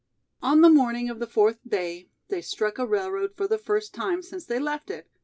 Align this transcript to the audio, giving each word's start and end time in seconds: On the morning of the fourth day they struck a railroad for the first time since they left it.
On 0.41 0.61
the 0.61 0.69
morning 0.71 1.11
of 1.11 1.19
the 1.19 1.27
fourth 1.27 1.59
day 1.63 2.09
they 2.29 2.41
struck 2.41 2.79
a 2.79 2.87
railroad 2.87 3.35
for 3.37 3.47
the 3.47 3.59
first 3.59 3.93
time 3.93 4.23
since 4.23 4.47
they 4.47 4.57
left 4.57 4.89
it. 4.89 5.07